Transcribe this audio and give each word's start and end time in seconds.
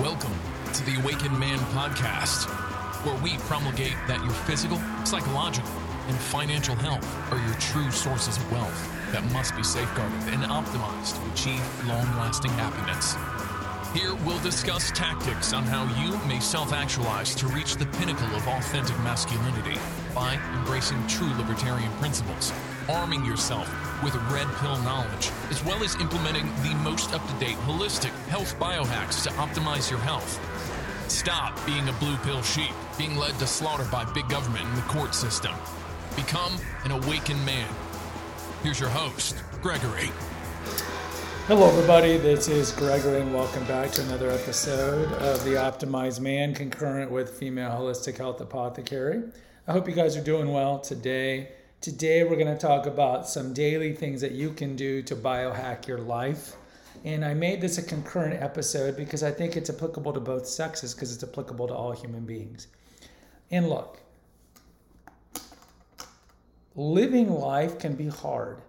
Welcome 0.00 0.34
to 0.74 0.84
the 0.84 1.00
Awakened 1.00 1.40
Man 1.40 1.58
podcast, 1.72 2.50
where 3.06 3.16
we 3.22 3.38
promulgate 3.48 3.96
that 4.06 4.22
your 4.22 4.34
physical, 4.44 4.78
psychological, 5.06 5.72
and 6.08 6.14
financial 6.18 6.74
health 6.74 7.32
are 7.32 7.38
your 7.38 7.54
true 7.54 7.90
sources 7.90 8.36
of 8.36 8.52
wealth 8.52 9.12
that 9.12 9.24
must 9.32 9.56
be 9.56 9.62
safeguarded 9.62 10.18
and 10.34 10.42
optimized 10.44 11.16
to 11.16 11.32
achieve 11.32 11.88
long 11.88 12.04
lasting 12.18 12.50
happiness. 12.52 13.16
Here 13.96 14.14
we'll 14.26 14.42
discuss 14.42 14.90
tactics 14.90 15.54
on 15.54 15.62
how 15.62 15.84
you 16.04 16.18
may 16.28 16.40
self 16.40 16.74
actualize 16.74 17.34
to 17.36 17.46
reach 17.46 17.76
the 17.76 17.86
pinnacle 17.96 18.28
of 18.36 18.46
authentic 18.48 18.98
masculinity 18.98 19.80
by 20.14 20.38
embracing 20.58 21.04
true 21.06 21.32
libertarian 21.38 21.90
principles, 21.92 22.52
arming 22.88 23.24
yourself 23.24 23.68
with 24.02 24.14
red 24.30 24.46
pill 24.56 24.76
knowledge, 24.82 25.30
as 25.50 25.64
well 25.64 25.82
as 25.82 25.94
implementing 25.96 26.46
the 26.62 26.74
most 26.82 27.12
up 27.12 27.26
to 27.26 27.34
date 27.44 27.56
holistic 27.66 28.10
health 28.28 28.58
biohacks 28.58 29.22
to 29.22 29.30
optimize 29.30 29.90
your 29.90 30.00
health. 30.00 30.40
Stop 31.10 31.64
being 31.66 31.88
a 31.88 31.92
blue 31.94 32.16
pill 32.18 32.42
sheep, 32.42 32.72
being 32.98 33.16
led 33.16 33.38
to 33.38 33.46
slaughter 33.46 33.86
by 33.90 34.04
big 34.12 34.28
government 34.28 34.64
and 34.64 34.76
the 34.76 34.82
court 34.82 35.14
system. 35.14 35.52
Become 36.14 36.56
an 36.84 36.90
awakened 36.90 37.44
man. 37.44 37.68
Here's 38.62 38.80
your 38.80 38.88
host, 38.88 39.36
Gregory. 39.62 40.10
Hello, 41.46 41.68
everybody. 41.68 42.16
This 42.18 42.48
is 42.48 42.72
Gregory, 42.72 43.20
and 43.20 43.32
welcome 43.32 43.64
back 43.66 43.92
to 43.92 44.02
another 44.02 44.30
episode 44.30 45.12
of 45.12 45.44
the 45.44 45.50
Optimized 45.50 46.18
Man, 46.18 46.52
concurrent 46.52 47.10
with 47.10 47.38
Female 47.38 47.70
Holistic 47.70 48.16
Health 48.18 48.40
Apothecary. 48.40 49.22
I 49.68 49.72
hope 49.72 49.88
you 49.88 49.94
guys 49.94 50.16
are 50.16 50.24
doing 50.24 50.52
well 50.52 50.80
today. 50.80 51.50
Today, 51.80 52.24
we're 52.24 52.36
going 52.36 52.46
to 52.52 52.58
talk 52.58 52.86
about 52.86 53.28
some 53.28 53.52
daily 53.52 53.92
things 53.92 54.20
that 54.22 54.32
you 54.32 54.50
can 54.50 54.74
do 54.74 55.02
to 55.02 55.14
biohack 55.14 55.86
your 55.86 55.98
life. 55.98 56.56
And 57.04 57.24
I 57.24 57.34
made 57.34 57.60
this 57.60 57.78
a 57.78 57.82
concurrent 57.82 58.42
episode 58.42 58.96
because 58.96 59.22
I 59.22 59.30
think 59.30 59.56
it's 59.56 59.70
applicable 59.70 60.12
to 60.14 60.20
both 60.20 60.48
sexes 60.48 60.94
because 60.94 61.14
it's 61.14 61.22
applicable 61.22 61.68
to 61.68 61.74
all 61.74 61.92
human 61.92 62.24
beings. 62.24 62.66
And 63.50 63.68
look, 63.68 64.00
living 66.74 67.30
life 67.30 67.78
can 67.78 67.94
be 67.94 68.08
hard. 68.08 68.62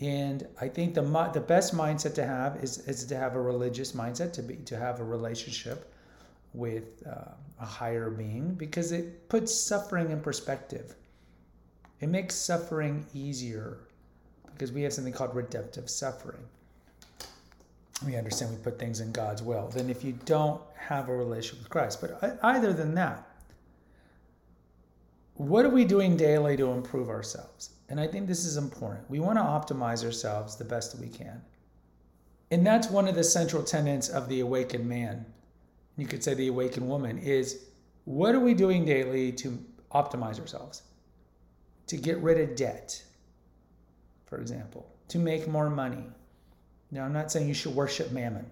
And 0.00 0.46
I 0.60 0.68
think 0.68 0.94
the 0.94 1.02
the 1.32 1.40
best 1.40 1.74
mindset 1.74 2.14
to 2.16 2.26
have 2.26 2.56
is, 2.62 2.78
is 2.88 3.04
to 3.06 3.16
have 3.16 3.36
a 3.36 3.40
religious 3.40 3.92
mindset, 3.92 4.32
to 4.34 4.42
be 4.42 4.56
to 4.56 4.76
have 4.76 5.00
a 5.00 5.04
relationship 5.04 5.94
with 6.52 7.06
uh, 7.06 7.30
a 7.60 7.64
higher 7.64 8.10
being, 8.10 8.54
because 8.54 8.90
it 8.92 9.28
puts 9.28 9.54
suffering 9.54 10.10
in 10.10 10.20
perspective. 10.20 10.96
It 12.02 12.08
makes 12.08 12.34
suffering 12.34 13.06
easier 13.14 13.78
because 14.52 14.72
we 14.72 14.82
have 14.82 14.92
something 14.92 15.12
called 15.12 15.36
redemptive 15.36 15.88
suffering. 15.88 16.42
We 18.04 18.16
understand 18.16 18.50
we 18.50 18.56
put 18.56 18.76
things 18.76 18.98
in 18.98 19.12
God's 19.12 19.40
will. 19.40 19.68
Then, 19.68 19.88
if 19.88 20.02
you 20.02 20.18
don't 20.24 20.60
have 20.74 21.08
a 21.08 21.16
relationship 21.16 21.60
with 21.60 21.70
Christ, 21.70 22.00
but 22.00 22.40
either 22.42 22.72
than 22.72 22.96
that, 22.96 23.24
what 25.34 25.64
are 25.64 25.70
we 25.70 25.84
doing 25.84 26.16
daily 26.16 26.56
to 26.56 26.72
improve 26.72 27.08
ourselves? 27.08 27.70
And 27.88 28.00
I 28.00 28.08
think 28.08 28.26
this 28.26 28.44
is 28.44 28.56
important. 28.56 29.08
We 29.08 29.20
want 29.20 29.38
to 29.38 29.44
optimize 29.44 30.04
ourselves 30.04 30.56
the 30.56 30.64
best 30.64 30.90
that 30.90 31.00
we 31.00 31.08
can. 31.08 31.40
And 32.50 32.66
that's 32.66 32.90
one 32.90 33.06
of 33.06 33.14
the 33.14 33.22
central 33.22 33.62
tenets 33.62 34.08
of 34.08 34.28
the 34.28 34.40
awakened 34.40 34.88
man. 34.88 35.24
You 35.96 36.06
could 36.06 36.24
say 36.24 36.34
the 36.34 36.48
awakened 36.48 36.88
woman 36.88 37.18
is 37.18 37.66
what 38.06 38.34
are 38.34 38.40
we 38.40 38.54
doing 38.54 38.84
daily 38.84 39.30
to 39.32 39.56
optimize 39.92 40.40
ourselves? 40.40 40.82
To 41.86 41.96
get 41.96 42.18
rid 42.18 42.40
of 42.40 42.56
debt, 42.56 43.02
for 44.26 44.38
example, 44.38 44.90
to 45.08 45.18
make 45.18 45.48
more 45.48 45.70
money. 45.70 46.04
Now, 46.90 47.04
I'm 47.04 47.12
not 47.12 47.32
saying 47.32 47.48
you 47.48 47.54
should 47.54 47.74
worship 47.74 48.12
mammon, 48.12 48.46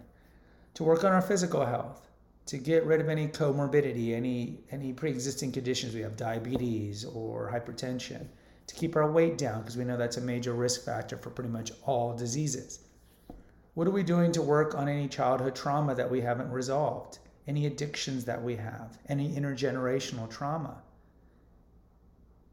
to 0.74 0.84
work 0.84 1.04
on 1.04 1.12
our 1.12 1.22
physical 1.22 1.64
health, 1.64 2.08
to 2.46 2.58
get 2.58 2.84
rid 2.84 3.00
of 3.00 3.08
any 3.08 3.28
comorbidity, 3.28 4.14
any, 4.14 4.58
any 4.70 4.92
pre 4.92 5.10
existing 5.10 5.52
conditions 5.52 5.94
we 5.94 6.00
have, 6.00 6.16
diabetes 6.16 7.04
or 7.04 7.50
hypertension, 7.52 8.26
to 8.66 8.74
keep 8.74 8.96
our 8.96 9.10
weight 9.10 9.38
down, 9.38 9.60
because 9.60 9.76
we 9.76 9.84
know 9.84 9.96
that's 9.96 10.16
a 10.16 10.20
major 10.20 10.54
risk 10.54 10.84
factor 10.84 11.16
for 11.16 11.30
pretty 11.30 11.50
much 11.50 11.72
all 11.84 12.16
diseases. 12.16 12.80
What 13.74 13.86
are 13.86 13.92
we 13.92 14.02
doing 14.02 14.32
to 14.32 14.42
work 14.42 14.74
on 14.74 14.88
any 14.88 15.08
childhood 15.08 15.54
trauma 15.54 15.94
that 15.94 16.10
we 16.10 16.20
haven't 16.20 16.50
resolved? 16.50 17.18
Any 17.46 17.66
addictions 17.66 18.24
that 18.24 18.42
we 18.42 18.56
have? 18.56 18.98
Any 19.08 19.34
intergenerational 19.34 20.28
trauma? 20.28 20.82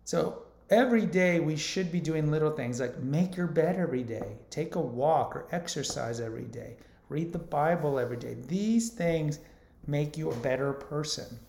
So, 0.03 0.43
every 0.69 1.05
day 1.05 1.39
we 1.39 1.55
should 1.55 1.91
be 1.91 1.99
doing 1.99 2.29
little 2.29 2.51
things 2.51 2.79
like 2.79 2.97
make 2.99 3.35
your 3.35 3.47
bed 3.47 3.77
every 3.77 4.03
day, 4.03 4.35
take 4.49 4.75
a 4.75 4.81
walk 4.81 5.35
or 5.35 5.47
exercise 5.51 6.19
every 6.19 6.45
day, 6.45 6.75
read 7.09 7.31
the 7.31 7.39
Bible 7.39 7.99
every 7.99 8.17
day. 8.17 8.35
These 8.47 8.89
things 8.89 9.39
make 9.85 10.17
you 10.17 10.31
a 10.31 10.35
better 10.35 10.73
person. 10.73 11.39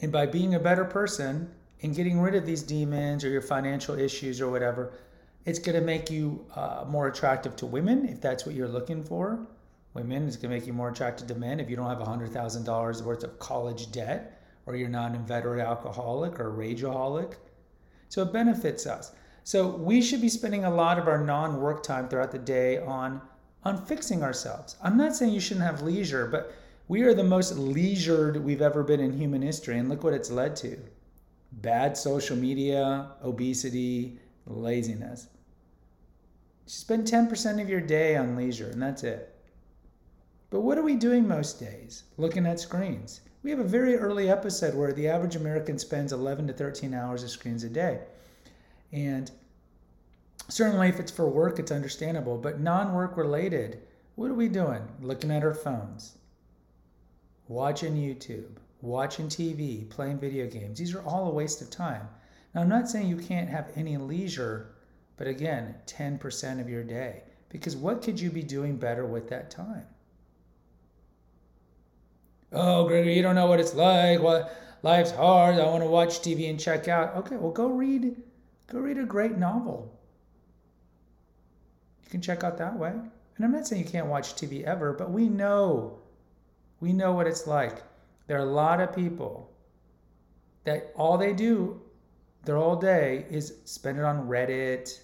And 0.00 0.12
by 0.12 0.26
being 0.26 0.54
a 0.54 0.60
better 0.60 0.84
person 0.84 1.50
and 1.82 1.94
getting 1.94 2.20
rid 2.20 2.34
of 2.34 2.44
these 2.44 2.62
demons 2.62 3.24
or 3.24 3.28
your 3.28 3.40
financial 3.40 3.98
issues 3.98 4.40
or 4.40 4.50
whatever, 4.50 4.92
it's 5.46 5.58
going 5.58 5.78
to 5.78 5.84
make 5.84 6.10
you 6.10 6.44
uh, 6.54 6.84
more 6.86 7.06
attractive 7.06 7.56
to 7.56 7.66
women 7.66 8.06
if 8.06 8.20
that's 8.20 8.44
what 8.44 8.54
you're 8.54 8.68
looking 8.68 9.02
for. 9.02 9.46
Women, 9.94 10.26
it's 10.26 10.36
going 10.36 10.50
to 10.50 10.56
make 10.58 10.66
you 10.66 10.74
more 10.74 10.90
attractive 10.90 11.26
to 11.28 11.34
men 11.34 11.58
if 11.58 11.70
you 11.70 11.76
don't 11.76 11.88
have 11.88 12.06
$100,000 12.06 13.02
worth 13.02 13.24
of 13.24 13.38
college 13.38 13.90
debt 13.92 14.36
or 14.66 14.76
you're 14.76 14.88
not 14.88 15.10
an 15.10 15.16
inveterate 15.16 15.64
alcoholic 15.64 16.38
or 16.38 16.52
rageaholic. 16.52 17.34
So 18.08 18.22
it 18.22 18.32
benefits 18.32 18.86
us. 18.86 19.12
So 19.44 19.68
we 19.68 20.02
should 20.02 20.20
be 20.20 20.28
spending 20.28 20.64
a 20.64 20.74
lot 20.74 20.98
of 20.98 21.08
our 21.08 21.24
non-work 21.24 21.82
time 21.82 22.08
throughout 22.08 22.32
the 22.32 22.38
day 22.38 22.78
on 22.78 23.20
on 23.64 23.84
fixing 23.84 24.22
ourselves. 24.22 24.76
I'm 24.82 24.96
not 24.96 25.16
saying 25.16 25.32
you 25.32 25.40
shouldn't 25.40 25.66
have 25.66 25.82
leisure, 25.82 26.26
but 26.26 26.54
we 26.86 27.02
are 27.02 27.14
the 27.14 27.24
most 27.24 27.56
leisured 27.56 28.36
we've 28.44 28.62
ever 28.62 28.84
been 28.84 29.00
in 29.00 29.12
human 29.12 29.42
history, 29.42 29.78
and 29.78 29.88
look 29.88 30.04
what 30.04 30.14
it's 30.14 30.30
led 30.30 30.54
to: 30.56 30.78
bad 31.50 31.96
social 31.96 32.36
media, 32.36 33.10
obesity, 33.24 34.20
laziness. 34.46 35.28
spend 36.66 37.06
10% 37.06 37.62
of 37.62 37.68
your 37.68 37.80
day 37.80 38.16
on 38.16 38.36
leisure, 38.36 38.70
and 38.70 38.82
that's 38.82 39.04
it. 39.04 39.34
But 40.50 40.60
what 40.60 40.78
are 40.78 40.82
we 40.82 40.96
doing 40.96 41.26
most 41.26 41.58
days? 41.60 42.04
Looking 42.16 42.46
at 42.46 42.60
screens. 42.60 43.20
We 43.46 43.52
have 43.52 43.60
a 43.60 43.62
very 43.62 43.94
early 43.94 44.28
episode 44.28 44.74
where 44.74 44.92
the 44.92 45.06
average 45.06 45.36
American 45.36 45.78
spends 45.78 46.12
11 46.12 46.48
to 46.48 46.52
13 46.52 46.92
hours 46.92 47.22
of 47.22 47.30
screens 47.30 47.62
a 47.62 47.68
day. 47.68 48.00
And 48.90 49.30
certainly, 50.48 50.88
if 50.88 50.98
it's 50.98 51.12
for 51.12 51.28
work, 51.28 51.60
it's 51.60 51.70
understandable. 51.70 52.38
But 52.38 52.58
non 52.58 52.92
work 52.92 53.16
related, 53.16 53.82
what 54.16 54.32
are 54.32 54.34
we 54.34 54.48
doing? 54.48 54.82
Looking 55.00 55.30
at 55.30 55.44
our 55.44 55.54
phones, 55.54 56.18
watching 57.46 57.94
YouTube, 57.94 58.56
watching 58.80 59.28
TV, 59.28 59.88
playing 59.90 60.18
video 60.18 60.48
games. 60.48 60.80
These 60.80 60.96
are 60.96 61.04
all 61.04 61.28
a 61.28 61.32
waste 61.32 61.62
of 61.62 61.70
time. 61.70 62.08
Now, 62.52 62.62
I'm 62.62 62.68
not 62.68 62.90
saying 62.90 63.06
you 63.06 63.16
can't 63.16 63.48
have 63.48 63.70
any 63.76 63.96
leisure, 63.96 64.74
but 65.16 65.28
again, 65.28 65.76
10% 65.86 66.60
of 66.60 66.68
your 66.68 66.82
day. 66.82 67.22
Because 67.48 67.76
what 67.76 68.02
could 68.02 68.18
you 68.18 68.28
be 68.28 68.42
doing 68.42 68.76
better 68.76 69.06
with 69.06 69.28
that 69.28 69.52
time? 69.52 69.86
Oh, 72.56 72.86
Gregory, 72.86 73.14
you 73.14 73.22
don't 73.22 73.34
know 73.34 73.46
what 73.46 73.60
it's 73.60 73.74
like. 73.74 74.20
What 74.20 74.56
life's 74.82 75.10
hard. 75.10 75.56
I 75.56 75.66
want 75.66 75.82
to 75.82 75.90
watch 75.90 76.20
TV 76.20 76.48
and 76.48 76.58
check 76.58 76.88
out. 76.88 77.14
Okay, 77.16 77.36
well, 77.36 77.52
go 77.52 77.68
read, 77.68 78.16
go 78.66 78.78
read 78.78 78.98
a 78.98 79.04
great 79.04 79.36
novel. 79.36 79.92
You 82.04 82.10
can 82.10 82.22
check 82.22 82.44
out 82.44 82.56
that 82.58 82.78
way. 82.78 82.90
And 82.90 83.44
I'm 83.44 83.52
not 83.52 83.66
saying 83.66 83.84
you 83.84 83.90
can't 83.90 84.06
watch 84.06 84.34
TV 84.34 84.64
ever, 84.64 84.92
but 84.94 85.10
we 85.10 85.28
know, 85.28 85.98
we 86.80 86.92
know 86.92 87.12
what 87.12 87.26
it's 87.26 87.46
like. 87.46 87.82
There 88.26 88.38
are 88.38 88.46
a 88.46 88.52
lot 88.52 88.80
of 88.80 88.94
people 88.94 89.52
that 90.64 90.92
all 90.96 91.18
they 91.18 91.32
do 91.32 91.80
their 92.44 92.56
whole 92.56 92.76
day 92.76 93.26
is 93.28 93.54
spend 93.64 93.98
it 93.98 94.04
on 94.04 94.28
Reddit 94.28 95.00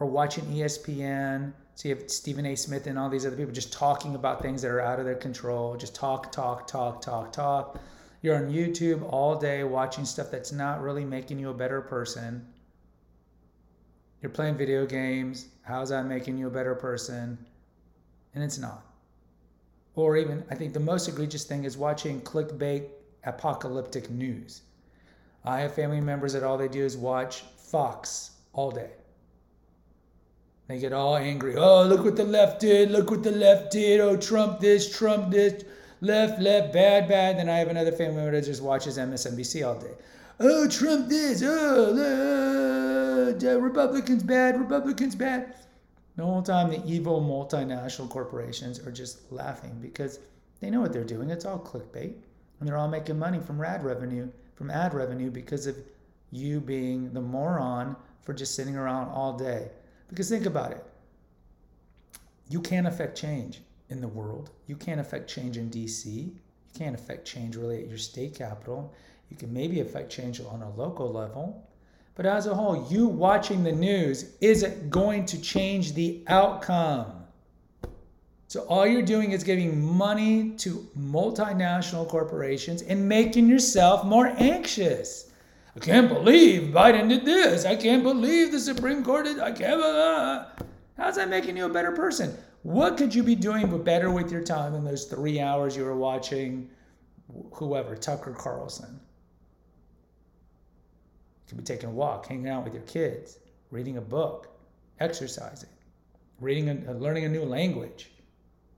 or 0.00 0.06
watching 0.06 0.44
ESPN 0.46 1.52
so 1.74 1.88
you 1.88 1.94
have 1.94 2.10
Stephen 2.10 2.46
A. 2.46 2.54
Smith 2.54 2.86
and 2.86 2.98
all 2.98 3.08
these 3.08 3.26
other 3.26 3.36
people 3.36 3.52
just 3.52 3.72
talking 3.72 4.14
about 4.14 4.42
things 4.42 4.62
that 4.62 4.70
are 4.70 4.80
out 4.80 4.98
of 4.98 5.04
their 5.04 5.14
control. 5.14 5.76
Just 5.76 5.94
talk, 5.94 6.30
talk, 6.30 6.66
talk, 6.66 7.00
talk, 7.00 7.32
talk. 7.32 7.80
You're 8.20 8.36
on 8.36 8.52
YouTube 8.52 9.02
all 9.10 9.34
day 9.36 9.64
watching 9.64 10.04
stuff 10.04 10.30
that's 10.30 10.52
not 10.52 10.82
really 10.82 11.04
making 11.04 11.38
you 11.38 11.50
a 11.50 11.54
better 11.54 11.80
person. 11.80 12.46
You're 14.20 14.30
playing 14.30 14.56
video 14.56 14.86
games. 14.86 15.48
How's 15.62 15.88
that 15.88 16.06
making 16.06 16.38
you 16.38 16.46
a 16.46 16.50
better 16.50 16.74
person? 16.74 17.36
And 18.34 18.44
it's 18.44 18.58
not. 18.58 18.86
Or 19.94 20.16
even, 20.16 20.44
I 20.50 20.54
think 20.54 20.72
the 20.72 20.80
most 20.80 21.08
egregious 21.08 21.44
thing 21.44 21.64
is 21.64 21.76
watching 21.76 22.20
clickbait 22.20 22.88
apocalyptic 23.24 24.10
news. 24.10 24.62
I 25.44 25.60
have 25.60 25.74
family 25.74 26.00
members 26.00 26.32
that 26.34 26.44
all 26.44 26.56
they 26.56 26.68
do 26.68 26.84
is 26.84 26.96
watch 26.96 27.42
Fox 27.56 28.32
all 28.52 28.70
day. 28.70 28.90
They 30.68 30.78
get 30.78 30.92
all 30.92 31.16
angry. 31.16 31.56
Oh, 31.56 31.84
look 31.84 32.04
what 32.04 32.16
the 32.16 32.24
left 32.24 32.60
did. 32.60 32.90
Look 32.90 33.10
what 33.10 33.22
the 33.22 33.32
left 33.32 33.72
did. 33.72 34.00
Oh, 34.00 34.16
Trump 34.16 34.60
this, 34.60 34.96
Trump 34.96 35.30
this. 35.30 35.64
Left, 36.00 36.40
left, 36.40 36.72
bad, 36.72 37.08
bad. 37.08 37.38
Then 37.38 37.48
I 37.48 37.58
have 37.58 37.68
another 37.68 37.92
family 37.92 38.16
member 38.16 38.32
that 38.32 38.44
just 38.44 38.62
watches 38.62 38.98
MSNBC 38.98 39.66
all 39.66 39.78
day. 39.78 39.94
Oh, 40.40 40.68
Trump 40.68 41.08
this. 41.08 41.42
Oh, 41.44 43.36
uh, 43.40 43.58
Republicans 43.58 44.22
bad. 44.22 44.58
Republicans 44.58 45.14
bad. 45.14 45.54
The 46.16 46.24
whole 46.24 46.42
time, 46.42 46.70
the 46.70 46.84
evil 46.84 47.20
multinational 47.20 48.08
corporations 48.08 48.78
are 48.80 48.92
just 48.92 49.30
laughing 49.32 49.78
because 49.80 50.18
they 50.60 50.70
know 50.70 50.80
what 50.80 50.92
they're 50.92 51.04
doing. 51.04 51.30
It's 51.30 51.44
all 51.44 51.58
clickbait, 51.58 52.14
and 52.60 52.68
they're 52.68 52.76
all 52.76 52.88
making 52.88 53.18
money 53.18 53.40
from 53.40 53.62
ad 53.62 53.84
revenue, 53.84 54.28
from 54.54 54.70
ad 54.70 54.94
revenue 54.94 55.30
because 55.30 55.66
of 55.66 55.76
you 56.30 56.60
being 56.60 57.12
the 57.12 57.20
moron 57.20 57.96
for 58.22 58.32
just 58.32 58.54
sitting 58.54 58.76
around 58.76 59.08
all 59.08 59.36
day. 59.36 59.70
Because 60.12 60.28
think 60.28 60.44
about 60.44 60.72
it, 60.72 60.84
you 62.50 62.60
can't 62.60 62.86
affect 62.86 63.16
change 63.16 63.62
in 63.88 64.02
the 64.02 64.08
world. 64.08 64.50
You 64.66 64.76
can't 64.76 65.00
affect 65.00 65.26
change 65.26 65.56
in 65.56 65.70
DC. 65.70 66.04
You 66.04 66.32
can't 66.78 66.94
affect 66.94 67.26
change 67.26 67.56
really 67.56 67.82
at 67.82 67.88
your 67.88 67.96
state 67.96 68.34
capital. 68.34 68.92
You 69.30 69.38
can 69.38 69.50
maybe 69.54 69.80
affect 69.80 70.12
change 70.12 70.38
on 70.38 70.60
a 70.60 70.68
local 70.76 71.10
level. 71.10 71.66
But 72.14 72.26
as 72.26 72.46
a 72.46 72.54
whole, 72.54 72.86
you 72.90 73.06
watching 73.06 73.64
the 73.64 73.72
news 73.72 74.36
isn't 74.42 74.90
going 74.90 75.24
to 75.24 75.40
change 75.40 75.94
the 75.94 76.22
outcome. 76.26 77.24
So 78.48 78.64
all 78.64 78.86
you're 78.86 79.00
doing 79.00 79.32
is 79.32 79.42
giving 79.42 79.82
money 79.82 80.50
to 80.58 80.86
multinational 80.94 82.06
corporations 82.06 82.82
and 82.82 83.08
making 83.08 83.48
yourself 83.48 84.04
more 84.04 84.34
anxious. 84.36 85.31
I 85.74 85.80
can't 85.80 86.08
believe 86.08 86.74
Biden 86.74 87.08
did 87.08 87.24
this. 87.24 87.64
I 87.64 87.76
can't 87.76 88.02
believe 88.02 88.52
the 88.52 88.60
Supreme 88.60 89.02
Court 89.02 89.24
did. 89.24 89.40
I 89.40 89.52
can't. 89.52 89.80
Uh, 89.80 90.44
how's 90.98 91.16
that 91.16 91.30
making 91.30 91.56
you 91.56 91.64
a 91.64 91.68
better 91.70 91.92
person? 91.92 92.36
What 92.62 92.96
could 92.96 93.14
you 93.14 93.22
be 93.22 93.34
doing 93.34 93.82
better 93.82 94.10
with 94.10 94.30
your 94.30 94.42
time 94.42 94.74
in 94.74 94.84
those 94.84 95.06
three 95.06 95.40
hours 95.40 95.76
you 95.76 95.84
were 95.84 95.96
watching 95.96 96.70
whoever, 97.54 97.96
Tucker 97.96 98.32
Carlson? 98.32 99.00
You 101.40 101.48
could 101.48 101.58
be 101.58 101.64
taking 101.64 101.88
a 101.88 101.92
walk, 101.92 102.26
hanging 102.26 102.48
out 102.48 102.64
with 102.64 102.74
your 102.74 102.82
kids, 102.82 103.38
reading 103.70 103.96
a 103.96 104.00
book, 104.00 104.48
exercising, 105.00 105.70
reading, 106.38 106.68
a, 106.86 106.92
learning 106.92 107.24
a 107.24 107.28
new 107.28 107.44
language, 107.44 108.10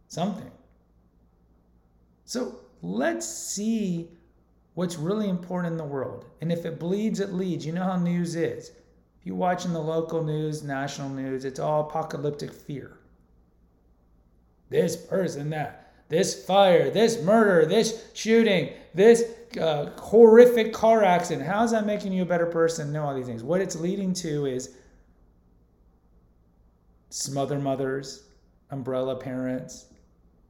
something. 0.06 0.50
So 2.24 2.60
let's 2.82 3.28
see 3.28 4.08
what's 4.74 4.96
really 4.96 5.28
important 5.28 5.72
in 5.72 5.78
the 5.78 5.84
world. 5.84 6.26
And 6.40 6.52
if 6.52 6.64
it 6.64 6.78
bleeds, 6.78 7.20
it 7.20 7.32
leads. 7.32 7.64
You 7.64 7.72
know 7.72 7.84
how 7.84 7.96
news 7.96 8.36
is. 8.36 8.70
If 8.70 9.26
you're 9.26 9.36
watching 9.36 9.72
the 9.72 9.80
local 9.80 10.22
news, 10.22 10.62
national 10.62 11.08
news, 11.08 11.44
it's 11.44 11.60
all 11.60 11.88
apocalyptic 11.88 12.52
fear. 12.52 12.98
This 14.70 14.96
person, 14.96 15.50
that, 15.50 15.92
this 16.08 16.44
fire, 16.44 16.90
this 16.90 17.22
murder, 17.22 17.64
this 17.66 18.04
shooting, 18.14 18.70
this 18.92 19.24
uh, 19.60 19.90
horrific 19.98 20.72
car 20.72 21.04
accident. 21.04 21.46
How's 21.46 21.70
that 21.70 21.86
making 21.86 22.12
you 22.12 22.22
a 22.22 22.26
better 22.26 22.46
person? 22.46 22.92
No, 22.92 23.04
all 23.04 23.14
these 23.14 23.26
things. 23.26 23.44
What 23.44 23.60
it's 23.60 23.76
leading 23.76 24.12
to 24.14 24.46
is 24.46 24.76
smother 27.10 27.58
mothers, 27.58 28.24
umbrella 28.70 29.14
parents, 29.14 29.86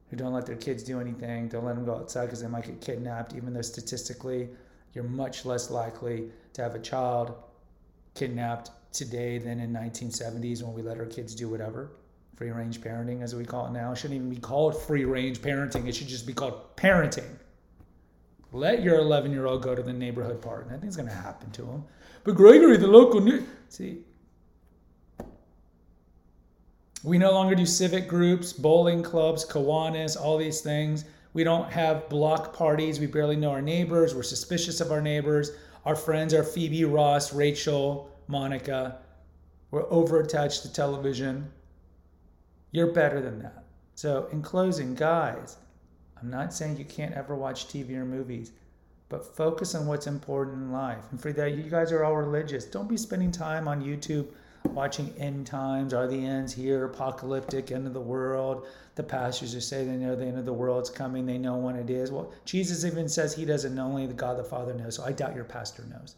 who 0.09 0.15
don't 0.15 0.33
let 0.33 0.45
their 0.45 0.55
kids 0.55 0.83
do 0.83 0.99
anything, 0.99 1.47
don't 1.47 1.65
let 1.65 1.75
them 1.75 1.85
go 1.85 1.95
outside 1.95 2.25
because 2.25 2.41
they 2.41 2.47
might 2.47 2.65
get 2.65 2.81
kidnapped, 2.81 3.33
even 3.33 3.53
though 3.53 3.61
statistically 3.61 4.49
you're 4.93 5.03
much 5.03 5.45
less 5.45 5.69
likely 5.69 6.29
to 6.53 6.61
have 6.61 6.75
a 6.75 6.79
child 6.79 7.35
kidnapped 8.13 8.71
today 8.93 9.37
than 9.37 9.59
in 9.59 9.73
1970s 9.73 10.63
when 10.63 10.73
we 10.73 10.81
let 10.81 10.97
our 10.97 11.05
kids 11.05 11.35
do 11.35 11.49
whatever. 11.49 11.91
Free 12.35 12.49
range 12.49 12.81
parenting, 12.81 13.21
as 13.21 13.33
we 13.35 13.45
call 13.45 13.67
it 13.67 13.71
now, 13.71 13.91
it 13.91 13.97
shouldn't 13.97 14.17
even 14.17 14.29
be 14.29 14.37
called 14.37 14.79
free 14.81 15.05
range 15.05 15.39
parenting. 15.41 15.87
It 15.87 15.95
should 15.95 16.07
just 16.07 16.27
be 16.27 16.33
called 16.33 16.75
parenting. 16.75 17.37
Let 18.51 18.83
your 18.83 18.99
11 18.99 19.31
year 19.31 19.45
old 19.45 19.61
go 19.61 19.75
to 19.75 19.83
the 19.83 19.93
neighborhood 19.93 20.41
park. 20.41 20.69
Nothing's 20.69 20.95
going 20.95 21.09
to 21.09 21.15
happen 21.15 21.51
to 21.51 21.63
him. 21.63 21.83
But 22.23 22.35
Gregory, 22.35 22.77
the 22.77 22.87
local 22.87 23.21
news. 23.21 23.43
See, 23.69 23.99
we 27.05 27.19
no 27.19 27.31
longer 27.31 27.53
do 27.53 27.67
civic 27.67 28.07
groups, 28.07 28.51
bowling 28.51 29.03
clubs, 29.03 29.45
Kiwanis, 29.45 30.19
all 30.19 30.37
these 30.37 30.61
things. 30.61 31.05
We 31.33 31.43
don't 31.43 31.71
have 31.71 32.09
block 32.09 32.51
parties. 32.51 32.99
We 32.99 33.05
barely 33.05 33.35
know 33.35 33.51
our 33.51 33.61
neighbors. 33.61 34.15
We're 34.15 34.23
suspicious 34.23 34.81
of 34.81 34.91
our 34.91 35.01
neighbors. 35.01 35.51
Our 35.85 35.95
friends 35.95 36.33
are 36.33 36.43
Phoebe, 36.43 36.83
Ross, 36.83 37.31
Rachel, 37.31 38.09
Monica. 38.27 38.97
We're 39.69 39.91
over 39.91 40.19
attached 40.19 40.63
to 40.63 40.73
television. 40.73 41.51
You're 42.71 42.91
better 42.91 43.21
than 43.21 43.39
that. 43.39 43.65
So, 43.93 44.27
in 44.31 44.41
closing, 44.41 44.95
guys, 44.95 45.57
I'm 46.19 46.31
not 46.31 46.53
saying 46.53 46.77
you 46.77 46.85
can't 46.85 47.13
ever 47.13 47.35
watch 47.35 47.67
TV 47.67 47.91
or 47.95 48.05
movies, 48.05 48.51
but 49.09 49.35
focus 49.35 49.75
on 49.75 49.85
what's 49.85 50.07
important 50.07 50.57
in 50.57 50.71
life. 50.71 51.03
And 51.11 51.21
for 51.21 51.31
that, 51.33 51.51
you 51.51 51.69
guys 51.69 51.91
are 51.91 52.03
all 52.03 52.15
religious. 52.15 52.65
Don't 52.65 52.89
be 52.89 52.97
spending 52.97 53.31
time 53.31 53.67
on 53.67 53.83
YouTube 53.83 54.27
watching 54.73 55.13
end 55.17 55.47
times. 55.47 55.93
Are 55.93 56.07
the 56.07 56.25
ends 56.25 56.53
here? 56.53 56.85
Apocalyptic, 56.85 57.71
end 57.71 57.87
of 57.87 57.93
the 57.93 58.01
world. 58.01 58.67
The 58.95 59.03
pastors 59.03 59.53
who 59.53 59.61
say 59.61 59.83
they 59.83 59.93
know 59.93 60.15
the 60.15 60.25
end 60.25 60.37
of 60.37 60.45
the 60.45 60.53
world's 60.53 60.89
coming, 60.89 61.25
they 61.25 61.37
know 61.37 61.57
when 61.57 61.75
it 61.75 61.89
is. 61.89 62.11
Well, 62.11 62.31
Jesus 62.45 62.85
even 62.85 63.09
says 63.09 63.35
he 63.35 63.45
doesn't 63.45 63.75
know, 63.75 63.85
only 63.85 64.07
the 64.07 64.13
God 64.13 64.37
the 64.37 64.43
Father 64.43 64.73
knows. 64.73 64.95
So 64.95 65.03
I 65.03 65.11
doubt 65.11 65.35
your 65.35 65.43
pastor 65.43 65.83
knows. 65.89 66.15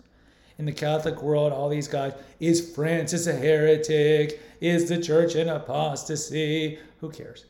In 0.60 0.66
the 0.66 0.72
Catholic 0.72 1.22
world, 1.22 1.54
all 1.54 1.70
these 1.70 1.88
guys, 1.88 2.14
is 2.40 2.74
Francis 2.74 3.28
a 3.28 3.34
heretic? 3.34 4.42
Is 4.60 4.90
the 4.90 5.02
church 5.02 5.36
in 5.36 5.50
apostasy? 5.50 6.80
Who 7.00 7.10
cares? 7.10 7.46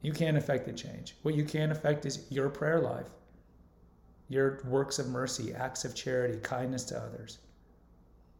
You 0.00 0.12
can't 0.12 0.36
affect 0.36 0.66
the 0.66 0.72
change. 0.72 1.14
What 1.22 1.34
you 1.34 1.44
can 1.44 1.70
affect 1.70 2.06
is 2.06 2.24
your 2.30 2.48
prayer 2.48 2.80
life, 2.80 3.08
your 4.28 4.60
works 4.64 4.98
of 4.98 5.08
mercy, 5.08 5.54
acts 5.54 5.84
of 5.84 5.94
charity, 5.94 6.38
kindness 6.42 6.84
to 6.84 6.98
others 6.98 7.38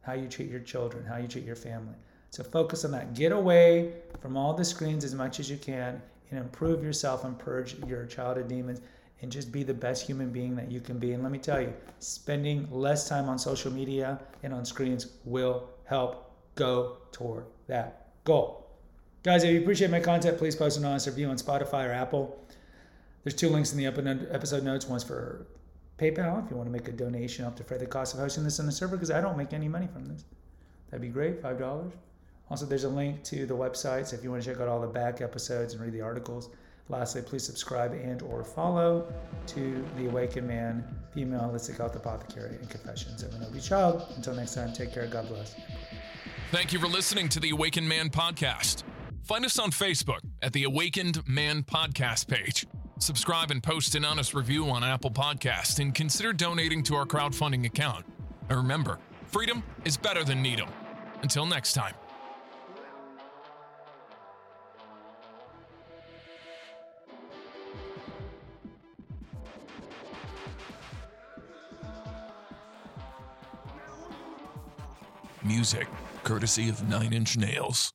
how 0.02 0.12
you 0.12 0.28
treat 0.28 0.50
your 0.50 0.60
children, 0.60 1.04
how 1.04 1.16
you 1.16 1.28
treat 1.28 1.44
your 1.44 1.56
family. 1.56 1.94
So 2.30 2.42
focus 2.42 2.84
on 2.84 2.90
that. 2.92 3.14
Get 3.14 3.32
away 3.32 3.94
from 4.20 4.36
all 4.36 4.54
the 4.54 4.64
screens 4.64 5.04
as 5.04 5.14
much 5.14 5.38
as 5.40 5.50
you 5.50 5.56
can 5.56 6.00
and 6.30 6.38
improve 6.38 6.82
yourself 6.82 7.24
and 7.24 7.38
purge 7.38 7.76
your 7.86 8.06
childhood 8.06 8.48
demons 8.48 8.80
and 9.20 9.30
just 9.30 9.52
be 9.52 9.62
the 9.62 9.74
best 9.74 10.04
human 10.04 10.30
being 10.30 10.56
that 10.56 10.70
you 10.70 10.80
can 10.80 10.98
be. 10.98 11.12
And 11.12 11.22
let 11.22 11.30
me 11.30 11.38
tell 11.38 11.60
you, 11.60 11.72
spending 12.00 12.68
less 12.70 13.08
time 13.08 13.28
on 13.28 13.38
social 13.38 13.70
media 13.70 14.18
and 14.42 14.52
on 14.52 14.64
screens 14.64 15.08
will 15.24 15.68
help 15.84 16.32
go 16.54 16.96
toward 17.12 17.44
that 17.68 18.08
goal. 18.24 18.66
Guys, 19.22 19.44
if 19.44 19.52
you 19.52 19.60
appreciate 19.60 19.90
my 19.90 20.00
content, 20.00 20.38
please 20.38 20.56
post 20.56 20.78
an 20.78 20.84
honest 20.84 21.06
review 21.06 21.28
on 21.28 21.36
Spotify 21.36 21.88
or 21.88 21.92
Apple. 21.92 22.44
There's 23.22 23.34
two 23.34 23.50
links 23.50 23.72
in 23.72 23.78
the 23.78 23.86
episode 23.86 24.64
notes. 24.64 24.88
One's 24.88 25.04
for 25.04 25.46
PayPal 26.02 26.44
if 26.44 26.50
you 26.50 26.56
want 26.56 26.66
to 26.66 26.72
make 26.72 26.88
a 26.88 26.92
donation 26.92 27.52
to 27.54 27.64
further 27.64 27.84
the 27.84 27.90
cost 27.90 28.14
of 28.14 28.20
hosting 28.20 28.42
this 28.44 28.58
on 28.58 28.66
the 28.66 28.72
server 28.72 28.96
because 28.96 29.10
I 29.10 29.20
don't 29.20 29.36
make 29.36 29.52
any 29.52 29.68
money 29.68 29.86
from 29.92 30.06
this. 30.06 30.24
That'd 30.90 31.02
be 31.02 31.08
great, 31.08 31.40
five 31.40 31.58
dollars. 31.58 31.92
Also, 32.50 32.66
there's 32.66 32.84
a 32.84 32.88
link 32.88 33.22
to 33.24 33.46
the 33.46 33.54
website, 33.54 34.06
so 34.06 34.16
if 34.16 34.24
you 34.24 34.30
want 34.30 34.42
to 34.42 34.50
check 34.50 34.60
out 34.60 34.68
all 34.68 34.80
the 34.80 34.86
back 34.86 35.20
episodes 35.20 35.72
and 35.72 35.82
read 35.82 35.92
the 35.92 36.00
articles. 36.00 36.50
Lastly, 36.88 37.22
please 37.22 37.44
subscribe 37.44 37.92
and 37.92 38.20
or 38.22 38.44
follow 38.44 39.10
to 39.46 39.84
the 39.96 40.06
Awakened 40.06 40.46
Man, 40.46 40.84
Female 41.14 41.40
Holistic 41.40 41.78
Health 41.78 41.96
Apothecary, 41.96 42.56
and 42.56 42.68
Confessions 42.68 43.22
of 43.22 43.32
an 43.34 43.44
Obese 43.44 43.68
Child. 43.68 44.04
Until 44.16 44.34
next 44.34 44.54
time, 44.54 44.72
take 44.72 44.92
care. 44.92 45.06
God 45.06 45.28
bless. 45.28 45.54
Thank 46.50 46.72
you 46.72 46.78
for 46.78 46.88
listening 46.88 47.28
to 47.30 47.40
the 47.40 47.50
Awakened 47.50 47.88
Man 47.88 48.10
podcast. 48.10 48.82
Find 49.22 49.44
us 49.44 49.58
on 49.58 49.70
Facebook 49.70 50.20
at 50.42 50.52
the 50.52 50.64
Awakened 50.64 51.26
Man 51.26 51.62
podcast 51.62 52.26
page. 52.26 52.66
Subscribe 53.02 53.50
and 53.50 53.60
post 53.60 53.96
an 53.96 54.04
honest 54.04 54.32
review 54.32 54.70
on 54.70 54.84
Apple 54.84 55.10
Podcast 55.10 55.80
and 55.80 55.92
consider 55.92 56.32
donating 56.32 56.84
to 56.84 56.94
our 56.94 57.04
crowdfunding 57.04 57.66
account. 57.66 58.06
And 58.48 58.56
remember, 58.56 59.00
freedom 59.26 59.64
is 59.84 59.96
better 59.96 60.22
than 60.22 60.40
needle. 60.40 60.68
Until 61.20 61.44
next 61.44 61.72
time. 61.72 61.94
Music 75.42 75.88
courtesy 76.22 76.68
of 76.68 76.88
Nine 76.88 77.12
Inch 77.12 77.36
Nails. 77.36 77.92